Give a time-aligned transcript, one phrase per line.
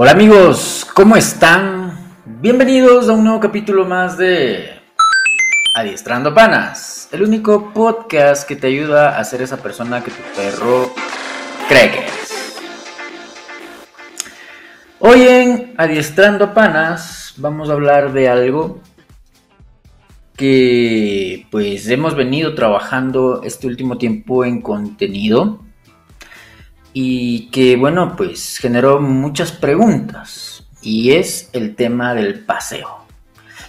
[0.00, 1.92] Hola amigos, ¿cómo están?
[2.24, 4.70] Bienvenidos a un nuevo capítulo más de
[5.74, 10.92] Adiestrando Panas, el único podcast que te ayuda a ser esa persona que tu perro
[11.68, 12.60] cree que eres.
[15.00, 18.80] Hoy en Adiestrando Panas vamos a hablar de algo
[20.36, 25.64] que pues hemos venido trabajando este último tiempo en contenido
[27.00, 32.88] y que bueno pues generó muchas preguntas y es el tema del paseo.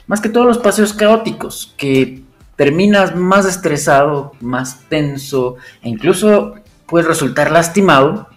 [0.07, 2.23] Más que todos los paseos caóticos que
[2.55, 6.55] terminas más estresado, más tenso e incluso
[6.87, 8.29] puedes resultar lastimado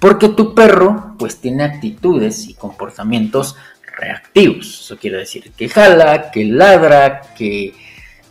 [0.00, 3.54] porque tu perro pues tiene actitudes y comportamientos
[3.96, 4.80] reactivos.
[4.80, 7.72] Eso quiere decir que jala, que ladra, que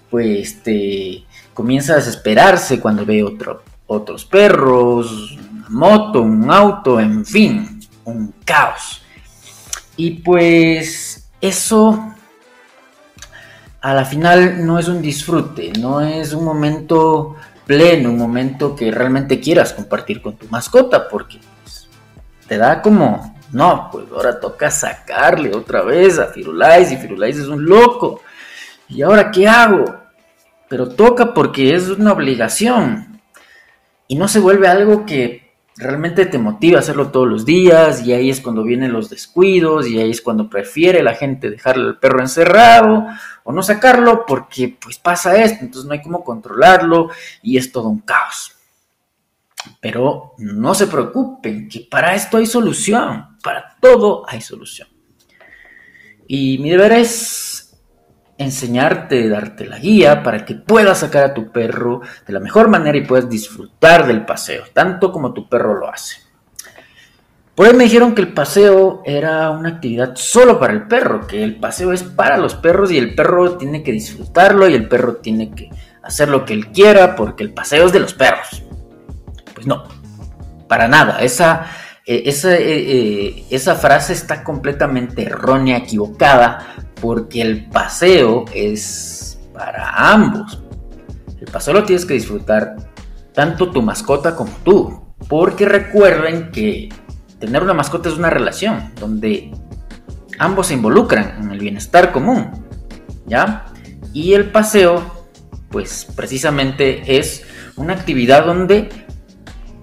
[0.09, 5.37] pues te comienza a desesperarse cuando ve otro, otros perros,
[5.69, 9.01] moto, un auto, en fin, un caos.
[9.97, 12.13] Y pues eso
[13.81, 18.91] a la final no es un disfrute, no es un momento pleno, un momento que
[18.91, 21.87] realmente quieras compartir con tu mascota, porque pues,
[22.47, 27.47] te da como no, pues ahora toca sacarle otra vez a Firulais y Firulais es
[27.47, 28.21] un loco.
[28.89, 29.85] ¿Y ahora qué hago?
[30.67, 33.21] Pero toca porque es una obligación.
[34.07, 35.44] Y no se vuelve algo que
[35.77, 39.87] realmente te motiva a hacerlo todos los días y ahí es cuando vienen los descuidos
[39.87, 43.05] y ahí es cuando prefiere la gente dejarle al perro encerrado
[43.43, 47.09] o no sacarlo porque pues pasa esto, entonces no hay cómo controlarlo
[47.41, 48.53] y es todo un caos.
[49.81, 54.87] Pero no se preocupen, que para esto hay solución, para todo hay solución.
[56.27, 57.64] Y mi deber es
[58.37, 62.97] enseñarte, darte la guía para que puedas sacar a tu perro de la mejor manera
[62.97, 66.17] y puedas disfrutar del paseo, tanto como tu perro lo hace.
[67.55, 71.41] Por ahí me dijeron que el paseo era una actividad solo para el perro, que
[71.41, 75.15] el paseo es para los perros y el perro tiene que disfrutarlo y el perro
[75.15, 75.69] tiene que
[76.03, 78.63] hacer lo que él quiera porque el paseo es de los perros.
[79.53, 79.85] Pues no,
[80.67, 81.19] para nada.
[81.21, 81.67] Esa,
[82.05, 90.11] eh, esa, eh, eh, esa frase está completamente errónea, equivocada, porque el paseo es para
[90.11, 90.61] ambos.
[91.39, 92.75] El paseo lo tienes que disfrutar
[93.33, 95.01] tanto tu mascota como tú.
[95.29, 96.89] Porque recuerden que
[97.39, 99.51] tener una mascota es una relación donde
[100.39, 102.51] ambos se involucran en el bienestar común.
[103.25, 103.65] ¿Ya?
[104.13, 105.25] Y el paseo,
[105.69, 107.43] pues precisamente es
[107.75, 108.89] una actividad donde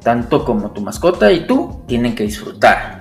[0.02, 3.00] tanto como tu mascota y tú tienen que disfrutar.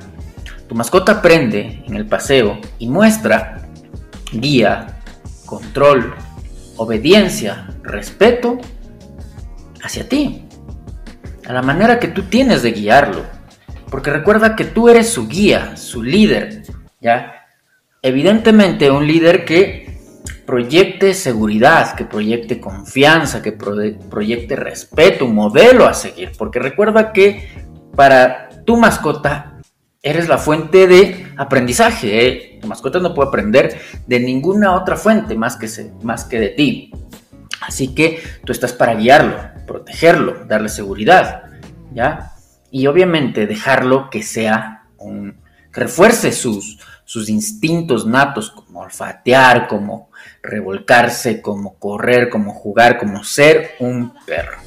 [0.67, 3.60] Tu mascota aprende en el paseo y muestra
[4.31, 4.99] guía,
[5.45, 6.15] control,
[6.77, 8.57] obediencia, respeto
[9.83, 10.45] hacia ti,
[11.47, 13.23] a la manera que tú tienes de guiarlo.
[13.89, 16.63] Porque recuerda que tú eres su guía, su líder,
[17.01, 17.45] ¿ya?
[18.01, 19.91] Evidentemente un líder que
[20.45, 26.31] proyecte seguridad, que proyecte confianza, que proyecte respeto, un modelo a seguir.
[26.37, 27.47] Porque recuerda que
[27.95, 29.59] para tu mascota
[30.01, 32.27] eres la fuente de aprendizaje.
[32.27, 32.50] ¿eh?
[32.61, 35.67] Tu mascota no puede aprender de ninguna otra fuente más que,
[36.03, 36.91] más que de ti.
[37.61, 41.43] Así que tú estás para guiarlo, protegerlo, darle seguridad,
[41.93, 42.31] ¿ya?
[42.71, 45.35] Y obviamente dejarlo que sea un...
[45.71, 50.09] refuerce sus, sus instintos natos como olfatear, como
[50.41, 54.57] revolcarse, como correr, como jugar, como ser un perro.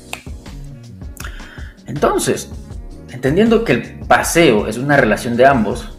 [1.87, 2.51] Entonces,
[3.11, 5.94] entendiendo que el paseo es una relación de ambos,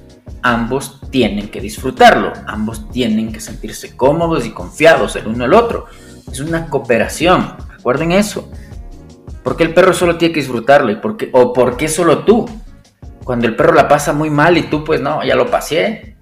[0.46, 5.88] ambos tienen que disfrutarlo, ambos tienen que sentirse cómodos y confiados el uno al otro.
[6.32, 8.52] Es una cooperación, recuerden eso.
[9.44, 10.92] ¿Por qué el perro solo tiene que disfrutarlo?
[10.92, 12.46] ¿Y por qué, ¿O por qué solo tú?
[13.24, 16.16] Cuando el perro la pasa muy mal y tú pues no, ya lo pasé,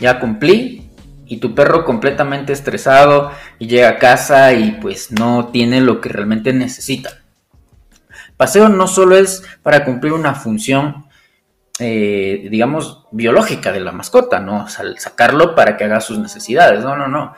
[0.00, 0.90] ya cumplí
[1.26, 6.08] y tu perro completamente estresado y llega a casa y pues no tiene lo que
[6.08, 7.10] realmente necesita.
[8.38, 11.05] Paseo no solo es para cumplir una función,
[11.78, 14.66] eh, digamos, biológica de la mascota, ¿no?
[14.68, 16.82] sacarlo para que haga sus necesidades.
[16.82, 17.34] No, no, no.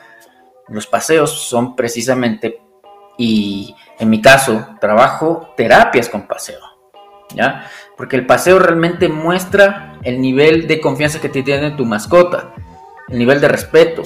[0.68, 2.60] Los paseos son precisamente,
[3.16, 6.60] y en mi caso, trabajo terapias con paseo.
[7.34, 7.68] ¿Ya?
[7.96, 12.54] Porque el paseo realmente muestra el nivel de confianza que te tiene tu mascota,
[13.08, 14.02] el nivel de respeto.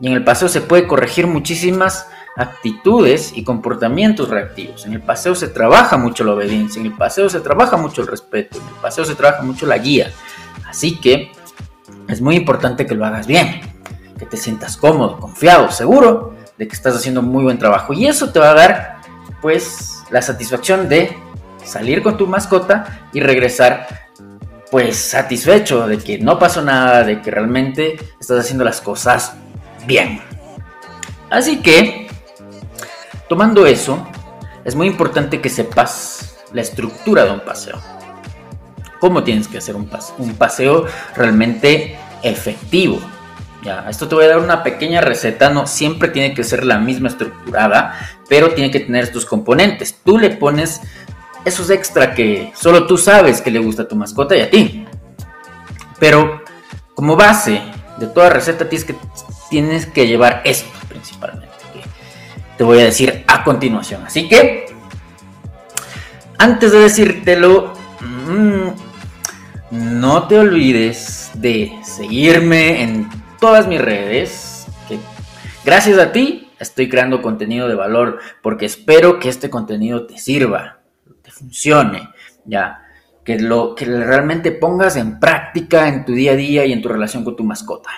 [0.00, 4.86] Y en el paseo se puede corregir muchísimas actitudes y comportamientos reactivos.
[4.86, 8.08] En el paseo se trabaja mucho la obediencia, en el paseo se trabaja mucho el
[8.08, 10.12] respeto, en el paseo se trabaja mucho la guía.
[10.68, 11.32] Así que
[12.08, 13.60] es muy importante que lo hagas bien,
[14.18, 17.92] que te sientas cómodo, confiado, seguro de que estás haciendo muy buen trabajo.
[17.92, 18.96] Y eso te va a dar
[19.40, 21.16] pues la satisfacción de
[21.64, 24.06] salir con tu mascota y regresar
[24.70, 29.34] pues satisfecho de que no pasó nada, de que realmente estás haciendo las cosas
[29.86, 30.20] bien.
[31.30, 32.05] Así que,
[33.28, 34.06] tomando eso,
[34.64, 37.80] es muy importante que sepas la estructura de un paseo.
[39.00, 40.14] ¿Cómo tienes que hacer un paseo?
[40.18, 43.00] Un paseo realmente efectivo.
[43.62, 46.78] Ya, esto te voy a dar una pequeña receta, no siempre tiene que ser la
[46.78, 49.96] misma estructurada, pero tiene que tener estos componentes.
[50.04, 50.80] Tú le pones
[51.44, 54.86] esos extra que solo tú sabes que le gusta a tu mascota y a ti.
[55.98, 56.42] Pero
[56.94, 57.62] como base
[57.98, 58.96] de toda receta tienes que,
[59.50, 61.45] tienes que llevar esto principalmente.
[62.56, 64.04] Te voy a decir a continuación.
[64.06, 64.66] Así que,
[66.38, 68.68] antes de decírtelo, mm,
[69.70, 73.08] no te olvides de seguirme en
[73.40, 74.66] todas mis redes.
[75.64, 80.80] Gracias a ti estoy creando contenido de valor porque espero que este contenido te sirva,
[81.22, 82.08] te funcione,
[82.44, 82.82] ya.
[83.24, 86.88] Que, lo, que realmente pongas en práctica en tu día a día y en tu
[86.88, 87.90] relación con tu mascota.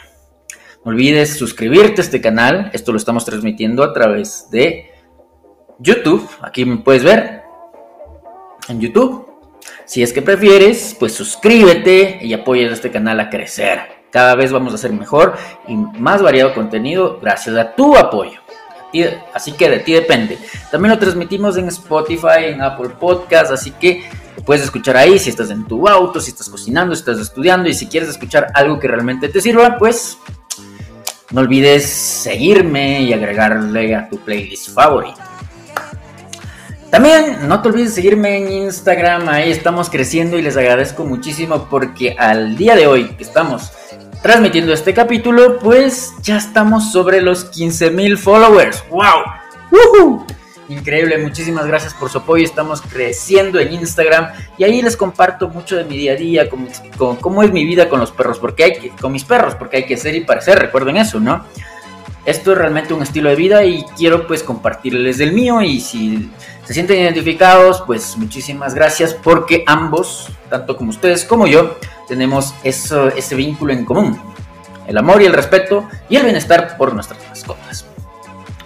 [0.89, 2.71] Olvides suscribirte a este canal.
[2.73, 4.91] Esto lo estamos transmitiendo a través de
[5.79, 6.27] YouTube.
[6.41, 7.43] Aquí me puedes ver
[8.71, 9.27] en YouTube.
[9.85, 13.81] Si es que prefieres, pues suscríbete y apoya a este canal a crecer.
[14.11, 15.37] Cada vez vamos a hacer mejor
[15.67, 18.41] y más variado contenido gracias a tu apoyo.
[19.35, 20.39] Así que de ti depende.
[20.71, 24.09] También lo transmitimos en Spotify, en Apple Podcast, así que
[24.47, 27.75] puedes escuchar ahí si estás en tu auto, si estás cocinando, si estás estudiando y
[27.75, 30.17] si quieres escuchar algo que realmente te sirva, pues
[31.31, 35.21] no olvides seguirme y agregarle a tu playlist favorito.
[36.91, 42.17] También no te olvides seguirme en Instagram, ahí estamos creciendo y les agradezco muchísimo porque
[42.19, 43.73] al día de hoy que estamos
[44.23, 48.83] transmitiendo este capítulo, pues ya estamos sobre los 15.000 followers.
[48.91, 50.25] ¡Wow!
[50.69, 52.45] Increíble, muchísimas gracias por su apoyo.
[52.45, 57.17] Estamos creciendo en Instagram y ahí les comparto mucho de mi día a día, con,
[57.17, 59.87] cómo es mi vida con los perros, porque hay que, con mis perros, porque hay
[59.87, 61.45] que ser y parecer, recuerden eso, ¿no?
[62.27, 66.31] Esto es realmente un estilo de vida y quiero pues compartirles el mío y si
[66.65, 73.09] se sienten identificados, pues muchísimas gracias porque ambos, tanto como ustedes como yo, tenemos eso,
[73.09, 74.21] ese vínculo en común.
[74.87, 77.87] El amor y el respeto y el bienestar por nuestras mascotas.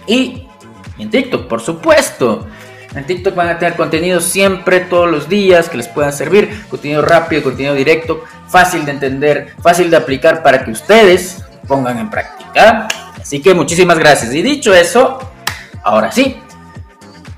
[0.05, 0.49] Y,
[0.97, 2.47] en TikTok, por supuesto.
[2.95, 6.65] En TikTok van a tener contenido siempre, todos los días, que les pueda servir.
[6.69, 12.09] Contenido rápido, contenido directo, fácil de entender, fácil de aplicar para que ustedes pongan en
[12.09, 12.87] práctica.
[13.19, 14.33] Así que muchísimas gracias.
[14.35, 15.17] Y dicho eso,
[15.83, 16.37] ahora sí,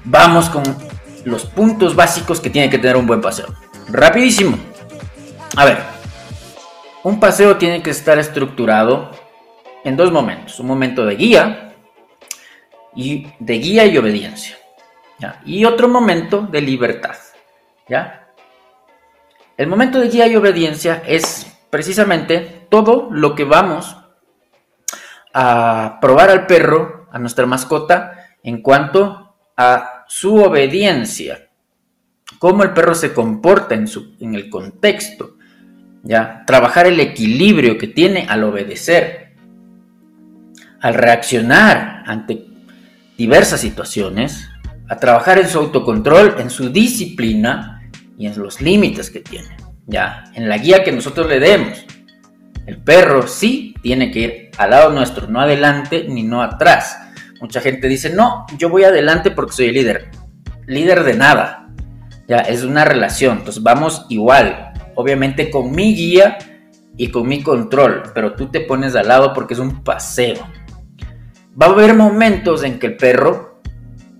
[0.03, 0.63] vamos con
[1.23, 3.47] los puntos básicos que tiene que tener un buen paseo.
[3.87, 4.57] Rapidísimo.
[5.55, 5.77] A ver,
[7.03, 9.11] un paseo tiene que estar estructurado
[9.85, 10.59] en dos momentos.
[10.59, 11.64] Un momento de guía
[12.95, 14.57] y de guía y obediencia.
[15.45, 17.15] Y otro momento de libertad.
[17.87, 18.27] ¿ya?
[19.57, 23.97] El momento de guía y obediencia es precisamente todo lo que vamos
[25.33, 31.49] a probar al perro, a nuestra mascota, en cuanto a su obediencia,
[32.39, 35.37] cómo el perro se comporta en, su, en el contexto,
[36.03, 36.43] ¿ya?
[36.45, 39.33] Trabajar el equilibrio que tiene al obedecer,
[40.81, 42.54] al reaccionar ante
[43.17, 44.49] diversas situaciones,
[44.87, 49.57] a trabajar en su autocontrol, en su disciplina y en los límites que tiene,
[49.87, 50.25] ¿ya?
[50.33, 51.85] En la guía que nosotros le demos.
[52.65, 56.97] El perro sí tiene que ir al lado nuestro, no adelante ni no atrás.
[57.41, 60.09] Mucha gente dice, no, yo voy adelante porque soy el líder.
[60.65, 61.69] Líder de nada.
[62.27, 63.39] Ya, es una relación.
[63.39, 64.73] Entonces vamos igual.
[64.95, 66.37] Obviamente con mi guía
[66.97, 68.03] y con mi control.
[68.15, 70.47] Pero tú te pones al lado porque es un paseo.
[71.59, 73.61] Va a haber momentos en que el perro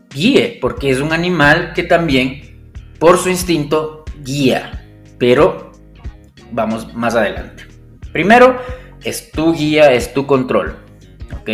[0.09, 0.57] guíe.
[0.61, 4.85] Porque es un animal que también, por su instinto, guía.
[5.17, 5.71] Pero
[6.51, 7.65] vamos más adelante.
[8.11, 8.57] Primero,
[9.03, 10.77] es tu guía, es tu control.
[11.33, 11.49] ¿Ok?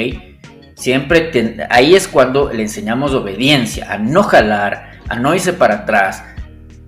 [0.75, 1.31] Siempre
[1.69, 6.23] ahí es cuando le enseñamos obediencia, a no jalar, a no irse para atrás,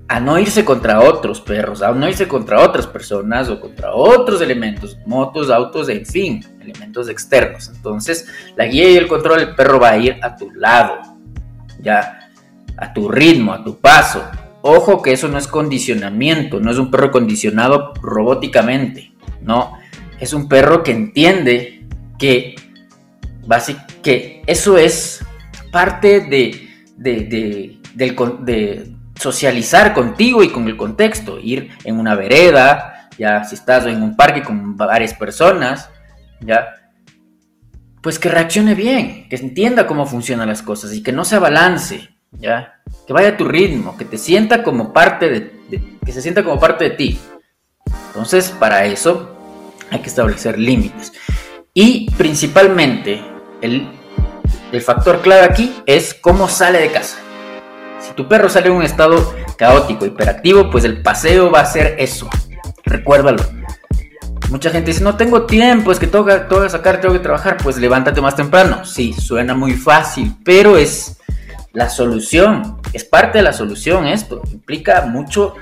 [0.08, 4.42] a no irse contra otros perros, a no irse contra otras personas o contra otros
[4.42, 7.72] elementos, motos, autos, en fin, elementos externos.
[7.74, 11.00] Entonces, la guía y el control del perro va a ir a tu lado,
[11.80, 12.30] ya,
[12.78, 14.24] a tu ritmo, a tu paso.
[14.62, 19.78] Ojo que eso no es condicionamiento, no es un perro condicionado robóticamente, no,
[20.20, 22.56] es un perro que entiende que
[24.02, 25.26] que eso es
[25.72, 27.80] parte de, de,
[29.24, 31.40] socializar contigo y con el contexto.
[31.40, 35.90] Ir en una vereda, ya si estás en un parque con varias personas,
[36.42, 36.68] ya.
[38.02, 42.10] Pues que reaccione bien, que entienda cómo funcionan las cosas y que no se abalance,
[42.32, 42.82] ya.
[43.08, 46.60] Que vaya a tu ritmo, que te sienta como parte de, que se sienta como
[46.60, 47.20] parte de ti.
[48.08, 49.38] Entonces, para eso
[49.90, 51.14] hay que establecer límites.
[51.74, 53.24] Y principalmente,
[53.62, 53.88] el,
[54.74, 57.23] el factor clave aquí es cómo sale de casa.
[58.16, 62.30] Tu perro sale en un estado caótico, hiperactivo, pues el paseo va a ser eso.
[62.86, 63.44] Recuérdalo.
[64.50, 67.20] Mucha gente dice, no tengo tiempo, es que tengo que, tengo que sacar, tengo que
[67.20, 67.58] trabajar.
[67.64, 68.86] Pues levántate más temprano.
[68.86, 71.18] Sí, suena muy fácil, pero es
[71.72, 72.78] la solución.
[72.94, 74.44] Es parte de la solución esto.
[74.52, 75.56] Implica mucho,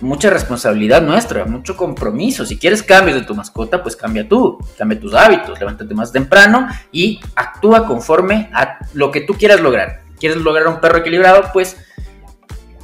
[0.00, 2.46] mucha responsabilidad nuestra, mucho compromiso.
[2.46, 6.68] Si quieres cambios de tu mascota, pues cambia tú, cambia tus hábitos, levántate más temprano
[6.92, 10.02] y actúa conforme a lo que tú quieras lograr.
[10.20, 11.50] ¿Quieres lograr un perro equilibrado?
[11.52, 11.76] Pues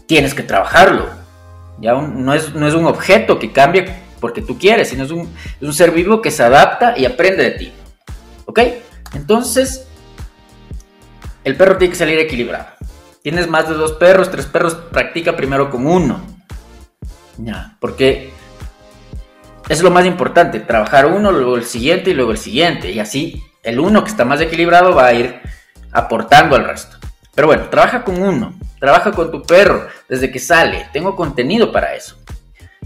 [0.06, 1.08] tienes que trabajarlo.
[1.80, 3.87] Ya no, es, no es un objeto que cambie
[4.20, 5.23] porque tú quieres, sino es un,
[5.61, 7.73] es un ser vivo que se adapta y aprende de ti.
[8.46, 8.61] ¿Ok?
[9.14, 9.87] Entonces,
[11.44, 12.66] el perro tiene que salir equilibrado.
[13.23, 16.23] Tienes más de dos perros, tres perros, practica primero con uno.
[17.38, 18.32] Ya, porque
[19.68, 22.92] es lo más importante, trabajar uno, luego el siguiente y luego el siguiente.
[22.92, 25.40] Y así el uno que está más equilibrado va a ir
[25.92, 26.96] aportando al resto.
[27.34, 28.54] Pero bueno, trabaja con uno,
[28.85, 30.88] trabaja con tu perro desde que sale.
[30.93, 32.19] Tengo contenido para eso.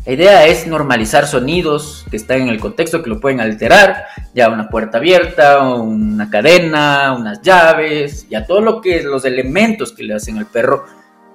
[0.07, 4.49] La idea es normalizar sonidos que están en el contexto que lo pueden alterar, ya
[4.49, 10.15] una puerta abierta, una cadena, unas llaves, ya todo lo que los elementos que le
[10.15, 10.87] hacen al perro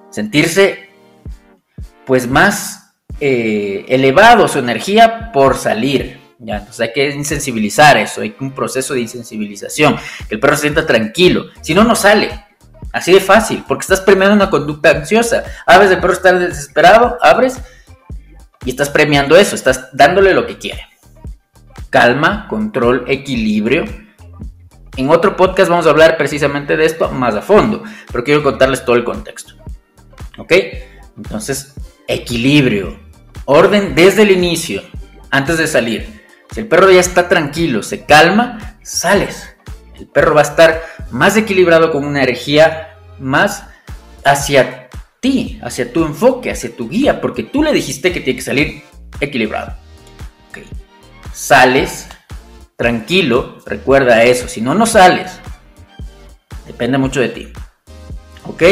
[0.08, 0.88] sentirse
[2.06, 6.20] pues más eh, elevado su energía por salir.
[6.38, 10.62] Ya, entonces hay que insensibilizar eso, hay un proceso de insensibilización, que el perro se
[10.62, 12.43] sienta tranquilo, si no, no sale.
[12.94, 15.42] Así de fácil, porque estás premiando una conducta ansiosa.
[15.66, 17.60] Abres el perro está desesperado, abres
[18.64, 20.86] y estás premiando eso, estás dándole lo que quiere.
[21.90, 23.84] Calma, control, equilibrio.
[24.96, 27.82] En otro podcast vamos a hablar precisamente de esto más a fondo,
[28.12, 29.54] pero quiero contarles todo el contexto.
[30.38, 30.52] ¿Ok?
[31.16, 31.74] Entonces,
[32.06, 32.96] equilibrio,
[33.44, 34.82] orden desde el inicio,
[35.32, 36.24] antes de salir.
[36.52, 39.53] Si el perro ya está tranquilo, se calma, sales
[39.98, 43.64] el perro va a estar más equilibrado con una energía más
[44.24, 44.88] hacia
[45.20, 48.82] ti, hacia tu enfoque, hacia tu guía, porque tú le dijiste que tiene que salir
[49.20, 49.74] equilibrado.
[51.32, 52.08] Sales
[52.76, 55.40] tranquilo, recuerda eso, si no, no sales.
[56.66, 57.52] Depende mucho de ti.
[58.46, 58.62] ¿Ok?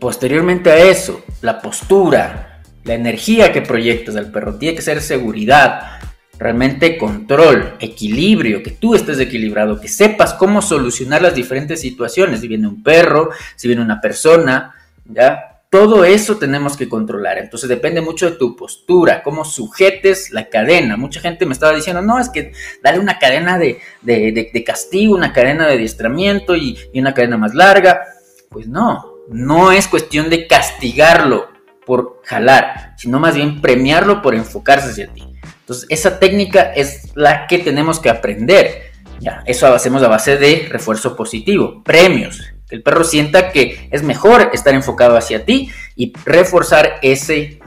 [0.00, 6.00] Posteriormente a eso, la postura, la energía que proyectas al perro, tiene que ser seguridad,
[6.38, 12.48] realmente control, equilibrio, que tú estés equilibrado, que sepas cómo solucionar las diferentes situaciones, si
[12.48, 15.62] viene un perro, si viene una persona, ¿ya?
[15.70, 17.36] Todo eso tenemos que controlar.
[17.36, 20.96] Entonces depende mucho de tu postura, cómo sujetes la cadena.
[20.96, 22.52] Mucha gente me estaba diciendo, no, es que
[22.82, 28.00] dale una cadena de, castigo, una cadena de adiestramiento y una cadena más larga.
[28.48, 31.48] Pues no, no es cuestión de castigarlo
[31.84, 35.27] por jalar, sino más bien premiarlo por enfocarse hacia ti.
[35.68, 38.90] Entonces, esa técnica es la que tenemos que aprender.
[39.20, 44.02] Ya, eso hacemos a base de refuerzo positivo, premios, que el perro sienta que es
[44.02, 47.60] mejor estar enfocado hacia ti y reforzar ese,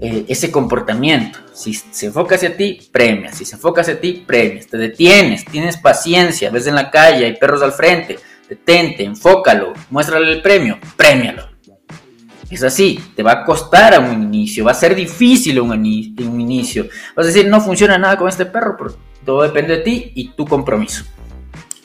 [0.00, 1.40] eh, ese comportamiento.
[1.52, 3.32] Si se enfoca hacia ti, premia.
[3.32, 4.68] Si se enfoca hacia ti, premias.
[4.68, 10.30] Te detienes, tienes paciencia, ves en la calle, hay perros al frente, detente, enfócalo, muéstrale
[10.30, 11.49] el premio, premialo.
[12.50, 16.40] Es así, te va a costar a un inicio, va a ser difícil un, un
[16.40, 16.88] inicio.
[17.14, 20.30] Vas a decir, no funciona nada con este perro, pero todo depende de ti y
[20.30, 21.04] tu compromiso.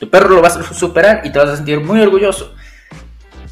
[0.00, 2.54] Tu perro lo vas a superar y te vas a sentir muy orgulloso.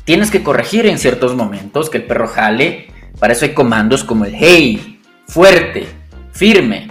[0.05, 2.89] Tienes que corregir en ciertos momentos que el perro jale.
[3.19, 5.87] Para eso hay comandos como el hey, fuerte,
[6.33, 6.89] firme,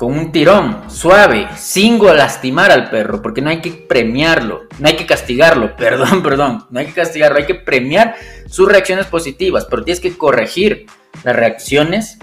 [0.00, 4.96] con un tirón, suave, sin lastimar al perro, porque no hay que premiarlo, no hay
[4.96, 8.14] que castigarlo, perdón, perdón, no hay que castigarlo, hay que premiar
[8.48, 10.86] sus reacciones positivas, pero tienes que corregir
[11.22, 12.16] las reacciones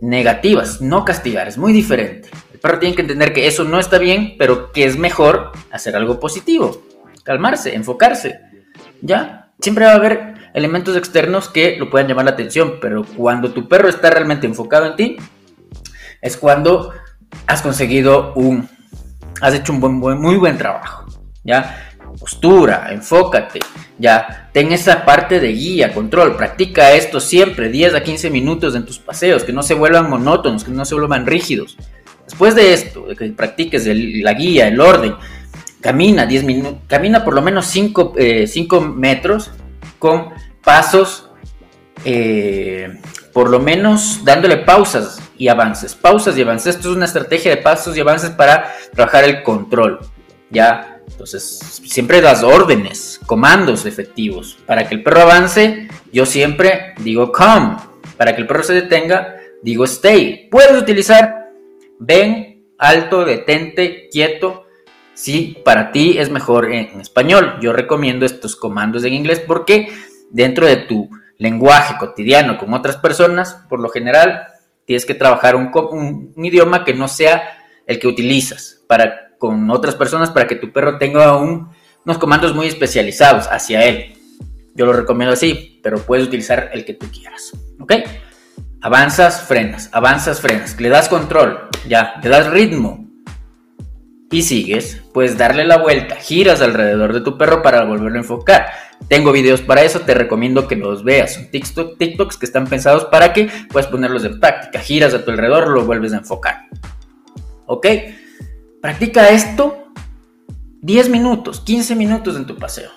[0.00, 2.28] negativas, no castigar, es muy diferente.
[2.52, 5.94] El perro tiene que entender que eso no está bien, pero que es mejor hacer
[5.94, 6.82] algo positivo,
[7.22, 8.40] calmarse, enfocarse,
[9.00, 9.52] ¿ya?
[9.60, 13.68] Siempre va a haber elementos externos que lo puedan llamar la atención, pero cuando tu
[13.68, 15.16] perro está realmente enfocado en ti,
[16.20, 16.92] es cuando
[17.46, 18.68] has conseguido un,
[19.40, 21.06] has hecho un buen, muy buen trabajo,
[21.44, 21.86] ¿ya?
[22.18, 23.60] Postura, enfócate,
[23.98, 28.84] ya, ten esa parte de guía, control, practica esto siempre, 10 a 15 minutos en
[28.84, 31.76] tus paseos, que no se vuelvan monótonos, que no se vuelvan rígidos.
[32.24, 35.14] Después de esto, de que practiques la guía, el orden,
[35.80, 38.46] camina 10 minutos, camina por lo menos 5 eh,
[38.94, 39.50] metros
[39.98, 40.30] con
[40.62, 41.30] pasos
[42.04, 42.98] eh,
[43.32, 45.94] por lo menos dándole pausas y avances.
[45.94, 46.76] Pausas y avances.
[46.76, 49.98] Esto es una estrategia de pasos y avances para trabajar el control.
[50.50, 54.58] Ya, entonces siempre das órdenes, comandos efectivos.
[54.66, 57.76] Para que el perro avance, yo siempre digo come.
[58.18, 60.46] Para que el perro se detenga, digo stay.
[60.50, 61.48] Puedes utilizar
[61.98, 64.66] ven, alto, detente, quieto.
[65.14, 69.88] Si para ti es mejor en español, yo recomiendo estos comandos en inglés porque
[70.28, 74.46] dentro de tu lenguaje cotidiano con otras personas, por lo general
[74.90, 80.30] tienes que trabajar un, idioma que no sea el que utilizas para, con otras personas
[80.30, 84.14] para que tu perro tenga unos comandos muy especializados hacia él.
[84.74, 87.52] Yo lo recomiendo así, pero puedes utilizar el que tú quieras.
[87.78, 87.92] ¿Ok?
[88.80, 90.80] Avanzas, frenas, avanzas, frenas.
[90.80, 93.08] Le das control, ya, le das ritmo.
[94.32, 98.66] Y sigues, puedes darle la vuelta, giras alrededor de tu perro para volverlo a enfocar.
[99.08, 101.34] Tengo videos para eso, te recomiendo que los veas.
[101.34, 104.78] Son TikTok, TikToks que están pensados para que puedas ponerlos en práctica.
[104.78, 106.66] Giras a tu alrededor, lo vuelves a enfocar.
[107.66, 107.86] ¿Ok?
[108.80, 109.92] Practica esto
[110.82, 112.90] 10 minutos, 15 minutos en tu paseo.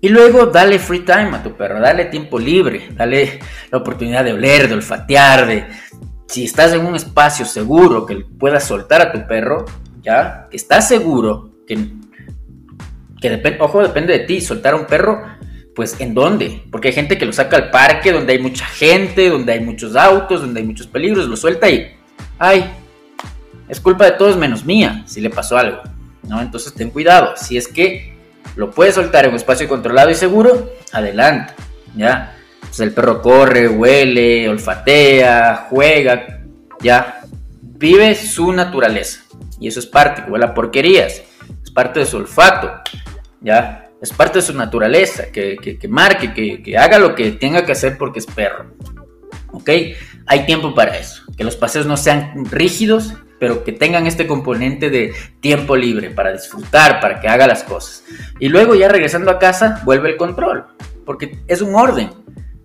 [0.00, 3.40] Y luego dale free time a tu perro, dale tiempo libre, dale
[3.70, 5.66] la oportunidad de oler, de olfatear, de...
[6.26, 9.64] Si estás en un espacio seguro que puedas soltar a tu perro,
[10.04, 11.78] ya, que estás seguro, que,
[13.20, 15.22] que depende, ojo, depende de ti, soltar a un perro,
[15.74, 16.62] pues ¿en dónde?
[16.70, 19.96] Porque hay gente que lo saca al parque donde hay mucha gente, donde hay muchos
[19.96, 21.92] autos, donde hay muchos peligros, lo suelta y,
[22.38, 22.70] ay,
[23.68, 25.80] es culpa de todos menos mía si le pasó algo,
[26.28, 26.40] ¿no?
[26.40, 28.14] Entonces ten cuidado, si es que
[28.56, 31.54] lo puedes soltar en un espacio controlado y seguro, adelante,
[31.96, 32.36] ¿ya?
[32.60, 36.42] Pues el perro corre, huele, olfatea, juega,
[36.80, 37.22] ¿ya?
[37.60, 39.22] Vive su naturaleza.
[39.60, 41.22] Y eso es parte, huele porquerías,
[41.62, 42.72] es parte de su olfato,
[43.40, 43.88] ¿ya?
[44.00, 47.72] Es parte de su naturaleza, que, que, marque, que, que haga lo que tenga que
[47.72, 48.74] hacer porque es perro.
[49.52, 49.70] ¿Ok?
[50.26, 51.22] Hay tiempo para eso.
[51.36, 56.32] Que los paseos no sean rígidos, pero que tengan este componente de tiempo libre para
[56.32, 58.04] disfrutar, para que haga las cosas.
[58.40, 60.66] Y luego ya regresando a casa, vuelve el control,
[61.06, 62.10] porque es un orden.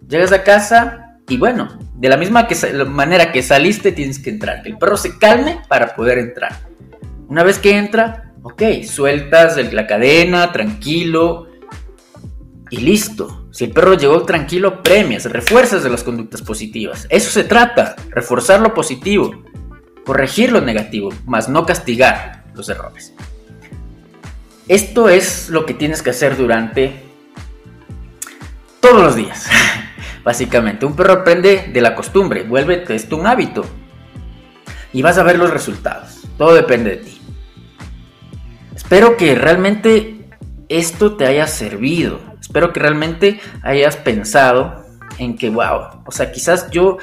[0.07, 4.63] Llegas a casa y bueno, de la misma que, manera que saliste tienes que entrar,
[4.63, 6.68] que el perro se calme para poder entrar.
[7.29, 11.47] Una vez que entra, ok, sueltas la cadena, tranquilo
[12.69, 13.47] y listo.
[13.51, 17.07] Si el perro llegó tranquilo, premias, refuerzas de las conductas positivas.
[17.09, 19.43] Eso se trata, reforzar lo positivo
[20.09, 23.13] corregir lo negativo, más no castigar los errores.
[24.67, 27.03] Esto es lo que tienes que hacer durante
[28.79, 29.45] todos los días.
[30.23, 33.63] Básicamente, un perro aprende de la costumbre, vuelve esto un hábito
[34.91, 36.21] y vas a ver los resultados.
[36.39, 37.18] Todo depende de ti.
[38.79, 40.25] Espero que realmente
[40.69, 42.21] esto te haya servido.
[42.39, 44.83] Espero que realmente hayas pensado
[45.19, 46.97] en que, wow, o sea, quizás yo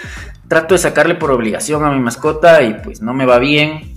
[0.48, 3.94] trato de sacarle por obligación a mi mascota y pues no me va bien.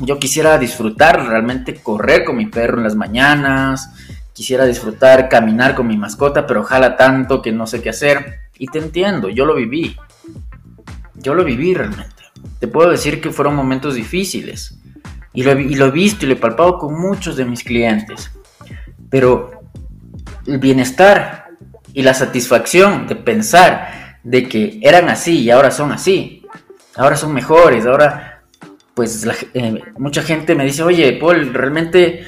[0.00, 3.90] Yo quisiera disfrutar realmente correr con mi perro en las mañanas,
[4.32, 8.40] quisiera disfrutar caminar con mi mascota, pero ojalá tanto que no sé qué hacer.
[8.58, 9.96] Y te entiendo, yo lo viví.
[11.14, 12.24] Yo lo viví realmente.
[12.58, 14.81] Te puedo decir que fueron momentos difíciles.
[15.34, 18.30] Y lo, he visto y lo he palpado con muchos de mis clientes.
[19.08, 19.62] Pero
[20.46, 21.46] el bienestar
[21.94, 26.46] y la satisfacción de pensar de que eran así y ahora son así.
[26.96, 28.42] Ahora son mejores, ahora
[28.94, 32.26] pues eh, mucha gente me dice, oye, Paul, realmente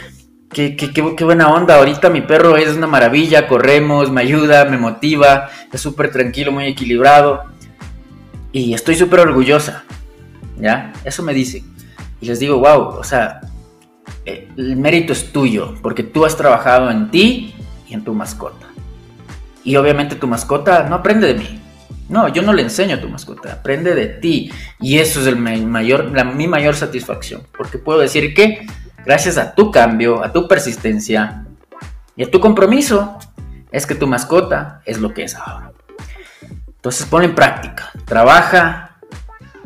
[0.51, 4.79] qué, qué, qué, buena onda, ahorita mi perro es una maravilla, corremos, me ayuda, me
[4.79, 7.45] motiva, es súper tranquilo, muy equilibrado
[8.53, 9.85] y estoy súper orgullosa,
[10.59, 10.93] ¿ya?
[11.05, 11.62] Eso me dice
[12.24, 13.42] Y les digo, wow, o sea,
[14.24, 17.54] eh, el mérito es tuyo, porque tú has trabajado en ti
[17.87, 18.66] y en tu mascota.
[19.62, 21.60] Y obviamente tu mascota no aprende de mí,
[22.08, 24.50] no, yo no le enseño a tu mascota, aprende de ti.
[24.80, 28.66] Y eso es el mayor, mi mayor satisfacción, porque puedo decir que
[29.04, 31.44] gracias a tu cambio, a tu persistencia
[32.16, 33.18] y a tu compromiso,
[33.70, 35.72] es que tu mascota es lo que es ahora.
[36.68, 38.96] Entonces ponlo en práctica, trabaja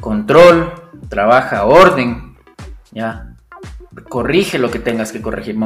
[0.01, 0.73] control,
[1.09, 2.28] trabaja orden,
[2.93, 3.35] ya,
[4.09, 5.57] corrige lo que tengas que corregir.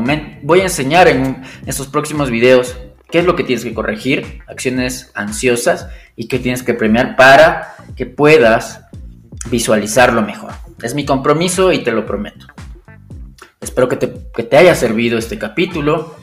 [0.43, 2.77] voy a enseñar en estos próximos videos
[3.11, 7.75] qué es lo que tienes que corregir, acciones ansiosas y qué tienes que premiar para
[7.95, 8.81] que puedas
[9.51, 10.53] visualizarlo mejor.
[10.83, 12.47] Es mi compromiso y te lo prometo.
[13.61, 16.17] Espero que te, haya servido este capítulo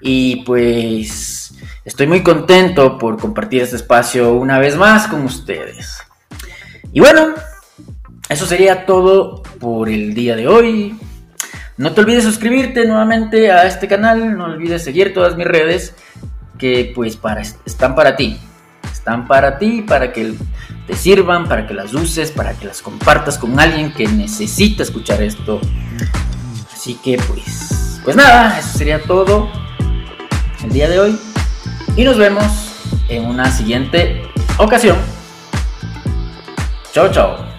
[0.00, 5.98] y pues estoy muy contento por compartir este espacio una vez más con ustedes.
[6.92, 7.34] Y bueno,
[8.28, 10.96] eso sería todo por el día de hoy.
[11.76, 15.94] No te olvides suscribirte nuevamente a este canal, no olvides seguir todas mis redes
[16.58, 18.38] que pues para, están para ti.
[18.90, 20.34] Están para ti, para que
[20.86, 25.22] te sirvan, para que las uses, para que las compartas con alguien que necesita escuchar
[25.22, 25.60] esto.
[26.72, 29.50] Así que pues, pues nada, eso sería todo
[30.62, 31.18] el día de hoy.
[31.96, 32.44] Y nos vemos
[33.08, 34.22] en una siguiente
[34.58, 34.96] ocasión.
[36.92, 37.51] Chao, chao.